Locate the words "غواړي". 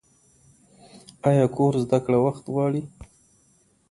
2.53-2.83